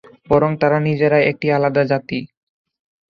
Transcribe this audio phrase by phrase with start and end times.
[0.29, 2.19] বরং তারা নিজেরাই এক একটি আলাদা জাতি।